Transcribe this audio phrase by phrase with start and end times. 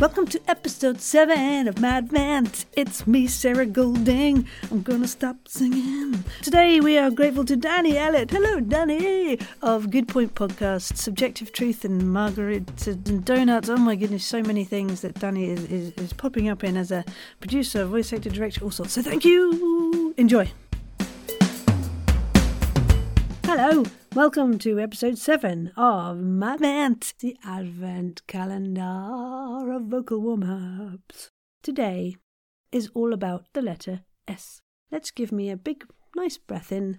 [0.00, 2.66] Welcome to episode 7 of Mad Vent.
[2.72, 4.44] It's me, Sarah Golding.
[4.70, 6.24] I'm gonna stop singing.
[6.42, 8.32] Today we are grateful to Danny Ellett.
[8.32, 13.68] Hello, Danny, of Good Point Podcast, Subjective Truth and Margaritas and Donuts.
[13.68, 16.90] Oh my goodness, so many things that Danny is, is, is popping up in as
[16.90, 17.04] a
[17.38, 18.94] producer, voice actor, director, all sorts.
[18.94, 20.12] So thank you.
[20.16, 20.50] Enjoy.
[23.56, 23.84] Hello,
[24.16, 31.30] welcome to episode 7 of Mad Vent, the Advent calendar of vocal warm ups.
[31.62, 32.16] Today
[32.72, 34.60] is all about the letter S.
[34.90, 35.86] Let's give me a big,
[36.16, 36.98] nice breath in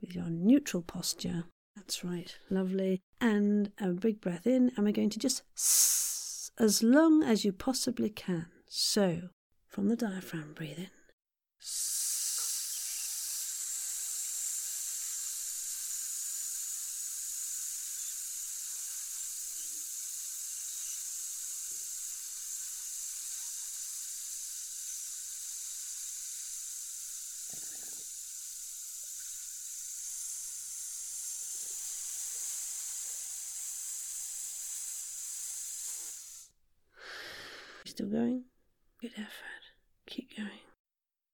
[0.00, 1.44] with your neutral posture.
[1.76, 3.02] That's right, lovely.
[3.20, 7.52] And a big breath in, and we're going to just s as long as you
[7.52, 8.46] possibly can.
[8.70, 9.28] So,
[9.66, 10.90] from the diaphragm, breathe in.
[37.98, 38.44] Still going?
[39.00, 39.72] Good effort.
[40.06, 40.60] Keep going.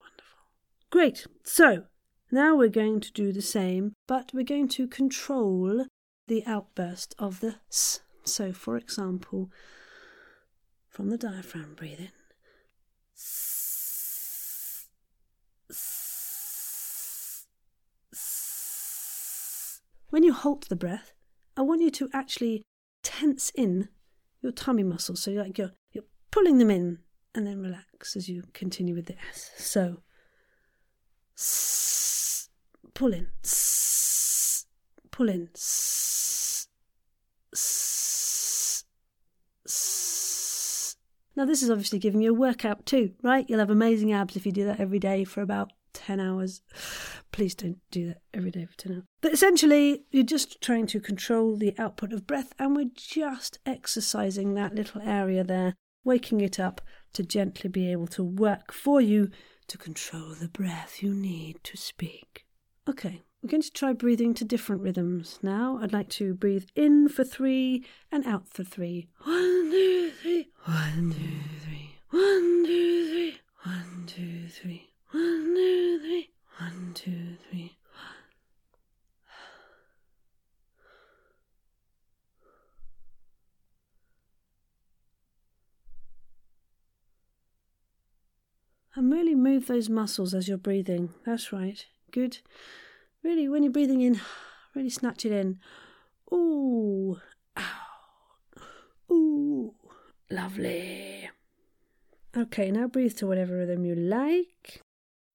[0.00, 0.44] Wonderful.
[0.90, 1.26] Great.
[1.42, 1.86] So,
[2.30, 5.86] now we're going to do the same, but we're going to control
[6.28, 8.02] the outburst of the S.
[8.22, 9.50] So, for example,
[10.88, 12.10] from the diaphragm, breathe in.
[20.10, 21.12] When you halt the breath,
[21.56, 22.62] I want you to actually
[23.02, 23.88] tense in
[24.42, 25.22] your tummy muscles.
[25.22, 25.72] So, like you're
[26.32, 26.98] pulling them in
[27.34, 29.50] and then relax as you continue with the S.
[29.56, 30.02] So,
[32.94, 33.28] pull in,
[35.12, 35.48] pull in.
[41.34, 43.46] Now, this is obviously giving you a workout too, right?
[43.48, 46.60] You'll have amazing abs if you do that every day for about 10 hours.
[47.30, 49.04] Please don't do that every day for 10 hours.
[49.22, 54.52] But essentially, you're just trying to control the output of breath, and we're just exercising
[54.54, 56.80] that little area there waking it up
[57.12, 59.30] to gently be able to work for you
[59.68, 62.44] to control the breath you need to speak.
[62.88, 65.78] Okay, we're going to try breathing to different rhythms now.
[65.80, 69.08] I'd like to breathe in for three and out for three.
[69.24, 70.48] One, two, three.
[70.64, 71.90] One, two, three.
[72.10, 73.38] One, two, three.
[73.64, 74.88] One, two, three.
[75.12, 76.30] One, two, three.
[76.58, 77.76] One, two, three.
[88.94, 91.10] And really move those muscles as you're breathing.
[91.24, 91.84] That's right.
[92.10, 92.38] Good.
[93.22, 94.20] Really, when you're breathing in,
[94.74, 95.60] really snatch it in.
[96.32, 97.18] Ooh.
[97.56, 98.62] Ow.
[99.10, 99.74] Ooh.
[100.30, 101.28] Lovely.
[102.36, 104.82] Okay, now breathe to whatever rhythm you like.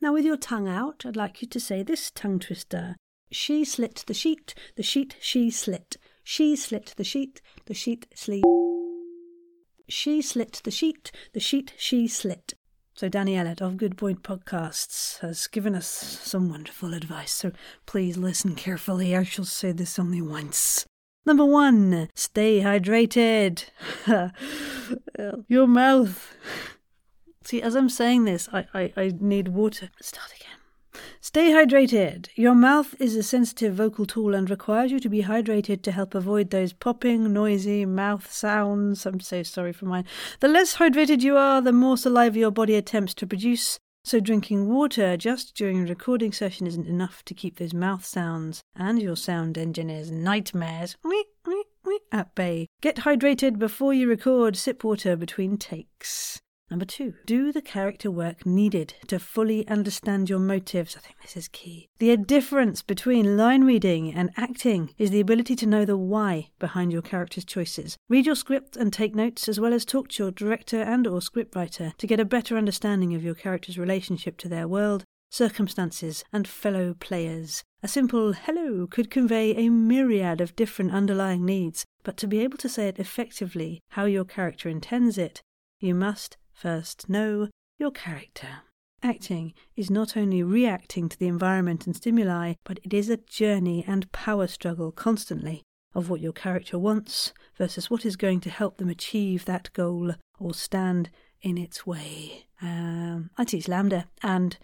[0.00, 2.96] Now, with your tongue out, I'd like you to say this tongue twister.
[3.30, 5.96] She slit the sheet, the sheet she slit.
[6.24, 8.44] She slit the sheet, the sheet slit.
[9.88, 12.54] She slit the sheet, the sheet she slit.
[12.98, 17.52] So, Danny Ellett of Good Point Podcasts has given us some wonderful advice, so
[17.86, 19.14] please listen carefully.
[19.14, 20.84] I shall say this only once.
[21.24, 23.66] Number one, stay hydrated.
[25.46, 26.34] Your mouth.
[27.44, 29.90] See, as I'm saying this, I, I, I need water.
[30.02, 30.57] Start again.
[31.20, 32.28] Stay hydrated.
[32.36, 36.14] Your mouth is a sensitive vocal tool and requires you to be hydrated to help
[36.14, 39.04] avoid those popping, noisy mouth sounds.
[39.04, 40.04] I'm so sorry for mine.
[40.40, 43.78] The less hydrated you are, the more saliva your body attempts to produce.
[44.04, 48.62] So, drinking water just during a recording session isn't enough to keep those mouth sounds
[48.76, 50.96] and your sound engineer's nightmares
[52.12, 52.66] at bay.
[52.80, 54.56] Get hydrated before you record.
[54.56, 56.40] Sip water between takes.
[56.70, 60.96] Number two, do the character work needed to fully understand your motives.
[60.96, 61.88] I think this is key.
[61.98, 66.92] The difference between line reading and acting is the ability to know the why behind
[66.92, 67.96] your character's choices.
[68.10, 71.20] Read your script and take notes, as well as talk to your director and or
[71.20, 76.46] scriptwriter to get a better understanding of your character's relationship to their world, circumstances, and
[76.46, 77.62] fellow players.
[77.82, 82.58] A simple hello could convey a myriad of different underlying needs, but to be able
[82.58, 85.40] to say it effectively how your character intends it,
[85.80, 88.62] you must First, know your character.
[89.00, 93.84] Acting is not only reacting to the environment and stimuli, but it is a journey
[93.86, 95.62] and power struggle constantly
[95.94, 100.14] of what your character wants versus what is going to help them achieve that goal
[100.40, 101.10] or stand
[101.42, 102.46] in its way.
[102.60, 104.58] Um, I teach LAMDA, and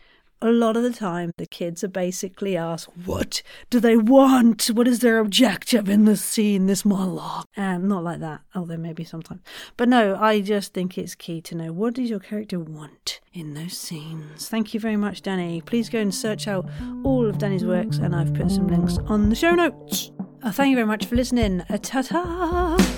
[0.44, 4.66] a lot of the time the kids are basically asked, What do they want?
[4.66, 7.46] What is their objective in this scene, this monologue?
[7.56, 9.40] And not like that, although maybe sometimes.
[9.78, 13.54] But no, I just think it's key to know what does your character want in
[13.54, 14.48] those scenes.
[14.48, 15.62] Thank you very much, Danny.
[15.62, 16.68] Please go and search out
[17.02, 20.12] all of Danny's works, and I've put some links on the show notes.
[20.42, 21.62] Uh, thank you very much for listening.
[21.70, 22.93] Uh, ta ta!